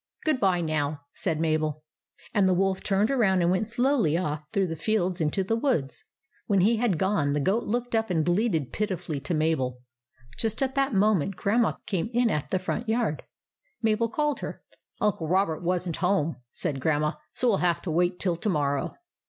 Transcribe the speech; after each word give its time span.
"Good 0.25 0.39
bye, 0.39 0.61
now," 0.61 1.01
said 1.13 1.39
Mabel; 1.39 1.83
and 2.33 2.49
the 2.49 2.55
Wolf 2.55 2.81
turned 2.81 3.11
around 3.11 3.43
and 3.43 3.51
went 3.51 3.67
slowly 3.67 4.17
off 4.17 4.41
through 4.51 4.65
the 4.65 4.75
fields 4.75 5.21
into 5.21 5.43
the 5.43 5.55
woods. 5.55 6.05
When 6.47 6.61
he 6.61 6.77
had 6.77 6.97
gone, 6.97 7.33
the 7.33 7.39
goat 7.39 7.65
looked 7.65 7.93
up 7.93 8.09
and 8.09 8.25
bleated 8.25 8.73
pitifully 8.73 9.19
to 9.19 9.35
Mabel. 9.35 9.81
Just 10.39 10.63
at 10.63 10.73
that 10.73 10.95
moment 10.95 11.35
96 11.35 11.43
THE 11.45 11.49
ADVENTURES 11.49 11.59
OF 11.59 11.61
MABEL 11.61 11.83
Grandma 11.85 11.85
came 11.85 12.09
in 12.19 12.31
at 12.31 12.49
the 12.49 12.57
front 12.57 12.89
yard. 12.89 13.23
Mabel 13.83 14.09
called 14.09 14.39
her." 14.39 14.63
Uncle 14.99 15.27
Robert 15.27 15.61
was 15.61 15.87
n't 15.87 15.97
home," 15.97 16.37
said 16.51 16.79
Grandma;" 16.79 17.13
so 17.35 17.49
we 17.49 17.51
'11 17.51 17.65
have 17.67 17.81
to 17.83 17.91
wait 17.91 18.19
till 18.19 18.37
to 18.37 18.49
morrow." 18.49 18.95